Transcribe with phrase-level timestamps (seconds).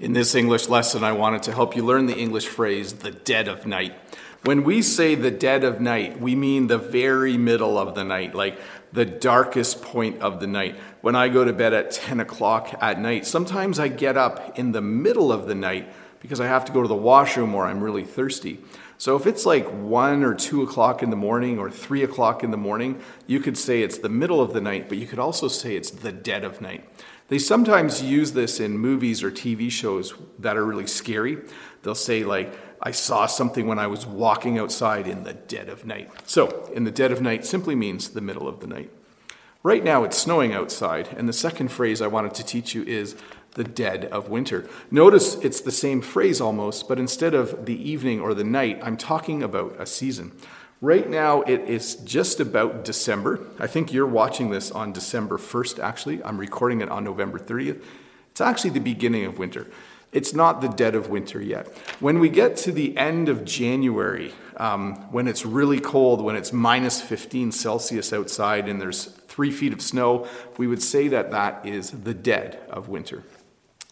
[0.00, 3.48] In this English lesson, I wanted to help you learn the English phrase, the dead
[3.48, 3.92] of night.
[4.44, 8.34] When we say the dead of night, we mean the very middle of the night,
[8.34, 8.58] like
[8.94, 10.76] the darkest point of the night.
[11.02, 14.72] When I go to bed at 10 o'clock at night, sometimes I get up in
[14.72, 17.82] the middle of the night because I have to go to the washroom or I'm
[17.82, 18.60] really thirsty.
[18.98, 22.50] So if it's like 1 or 2 o'clock in the morning or 3 o'clock in
[22.50, 25.48] the morning, you could say it's the middle of the night, but you could also
[25.48, 26.86] say it's the dead of night.
[27.28, 31.38] They sometimes use this in movies or TV shows that are really scary.
[31.82, 35.86] They'll say, like, I saw something when I was walking outside in the dead of
[35.86, 36.10] night.
[36.26, 38.90] So, in the dead of night simply means the middle of the night.
[39.62, 43.14] Right now it's snowing outside, and the second phrase I wanted to teach you is
[43.52, 44.66] the dead of winter.
[44.90, 48.96] Notice it's the same phrase almost, but instead of the evening or the night, I'm
[48.96, 50.32] talking about a season.
[50.80, 53.38] Right now, it is just about December.
[53.58, 56.24] I think you're watching this on December 1st, actually.
[56.24, 57.82] I'm recording it on November 30th.
[58.30, 59.66] It's actually the beginning of winter.
[60.12, 61.68] It's not the dead of winter yet.
[62.00, 66.52] When we get to the end of January, um, when it's really cold, when it's
[66.52, 70.26] minus 15 Celsius outside and there's three feet of snow,
[70.58, 73.22] we would say that that is the dead of winter.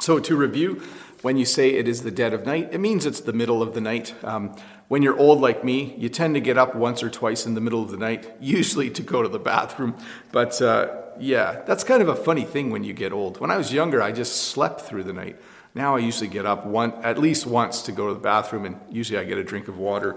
[0.00, 0.82] So, to review,
[1.22, 3.74] when you say it is the dead of night, it means it's the middle of
[3.74, 4.14] the night.
[4.22, 4.56] Um,
[4.88, 7.60] when you're old like me, you tend to get up once or twice in the
[7.60, 9.96] middle of the night, usually to go to the bathroom.
[10.32, 13.40] But uh, yeah, that's kind of a funny thing when you get old.
[13.40, 15.40] When I was younger, I just slept through the night.
[15.74, 18.80] Now I usually get up one, at least once to go to the bathroom, and
[18.90, 20.16] usually I get a drink of water,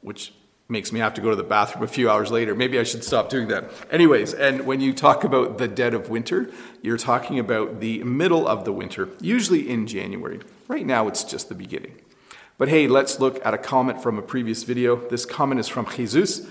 [0.00, 0.32] which
[0.68, 2.54] makes me have to go to the bathroom a few hours later.
[2.54, 3.70] Maybe I should stop doing that.
[3.90, 6.50] Anyways, and when you talk about the dead of winter,
[6.82, 10.40] you're talking about the middle of the winter, usually in January.
[10.68, 12.00] Right now, it's just the beginning.
[12.56, 14.96] But hey, let's look at a comment from a previous video.
[15.08, 16.46] This comment is from Jesus.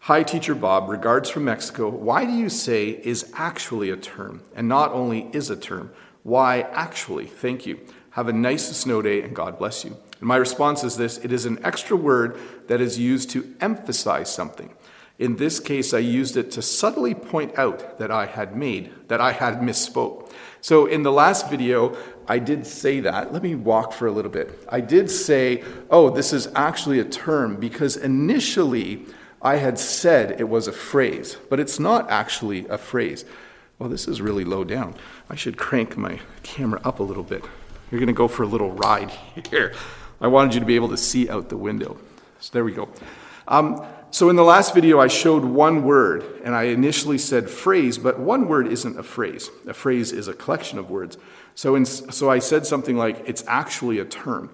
[0.00, 0.90] Hi, Teacher Bob.
[0.90, 1.88] Regards from Mexico.
[1.88, 5.92] Why do you say is actually a term and not only is a term?
[6.24, 7.26] Why actually?
[7.26, 7.78] Thank you.
[8.10, 9.96] Have a nice snow day and God bless you.
[10.18, 14.34] And my response is this it is an extra word that is used to emphasize
[14.34, 14.74] something.
[15.18, 19.20] In this case, I used it to subtly point out that I had made, that
[19.20, 20.32] I had misspoke.
[20.60, 23.32] So in the last video, I did say that.
[23.32, 24.64] Let me walk for a little bit.
[24.68, 29.06] I did say, oh, this is actually a term because initially
[29.40, 33.24] I had said it was a phrase, but it's not actually a phrase.
[33.78, 34.94] Well, this is really low down.
[35.28, 37.44] I should crank my camera up a little bit.
[37.90, 39.10] You're going to go for a little ride
[39.50, 39.74] here.
[40.20, 41.98] I wanted you to be able to see out the window.
[42.40, 42.88] So there we go.
[43.48, 47.98] Um, so in the last video, I showed one word, and I initially said phrase,
[47.98, 49.50] but one word isn't a phrase.
[49.66, 51.18] A phrase is a collection of words.
[51.56, 54.50] So, in, so I said something like, it's actually a term.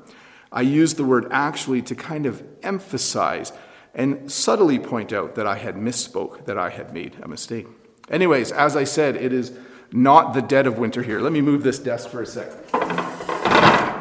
[0.50, 3.52] I used the word actually to kind of emphasize
[3.94, 7.66] and subtly point out that I had misspoke, that I had made a mistake.
[8.10, 9.52] Anyways, as I said, it is
[9.92, 11.20] not the dead of winter here.
[11.20, 12.50] Let me move this desk for a sec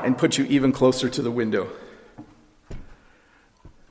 [0.04, 1.70] and put you even closer to the window.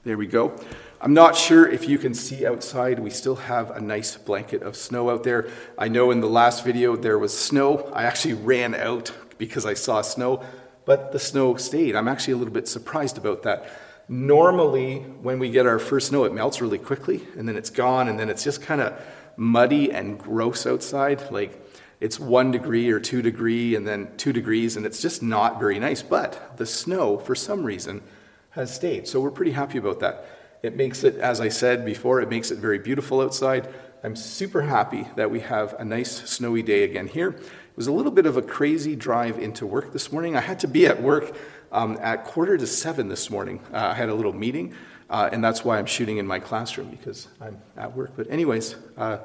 [0.05, 0.59] There we go.
[1.01, 2.99] I'm not sure if you can see outside.
[2.99, 5.49] We still have a nice blanket of snow out there.
[5.77, 7.89] I know in the last video there was snow.
[7.93, 10.43] I actually ran out because I saw snow,
[10.85, 11.95] but the snow stayed.
[11.95, 13.71] I'm actually a little bit surprised about that.
[14.09, 18.09] Normally, when we get our first snow, it melts really quickly and then it's gone,
[18.09, 19.01] and then it's just kind of
[19.39, 21.31] muddy and gross outside.
[21.31, 21.59] Like
[22.01, 25.79] it's one degree or two degree, and then two degrees, and it's just not very
[25.79, 26.03] nice.
[26.03, 28.03] But the snow, for some reason,
[28.51, 29.09] has stayed.
[29.09, 30.27] So we're pretty happy about that.
[30.63, 33.73] It makes it, as I said before, it makes it very beautiful outside.
[34.03, 37.31] I'm super happy that we have a nice snowy day again here.
[37.31, 40.37] It was a little bit of a crazy drive into work this morning.
[40.37, 41.37] I had to be at work
[41.71, 43.61] um, at quarter to seven this morning.
[43.73, 44.75] Uh, I had a little meeting,
[45.11, 48.13] uh, and that's why I'm shooting in my classroom because I'm at work.
[48.17, 49.19] But, anyways, uh,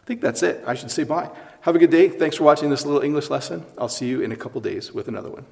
[0.00, 0.62] I think that's it.
[0.66, 1.30] I should say bye.
[1.62, 2.08] Have a good day.
[2.08, 3.64] Thanks for watching this little English lesson.
[3.76, 5.46] I'll see you in a couple days with another one.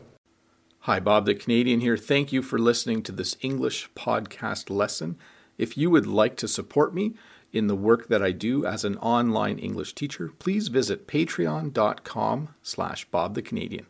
[0.81, 1.97] Hi, Bob the Canadian here.
[1.97, 5.17] Thank you for listening to this English podcast lesson.
[5.57, 7.15] If you would like to support me
[7.53, 13.07] in the work that I do as an online English teacher, please visit patreon.com slash
[13.07, 13.87] Bob the Canadian.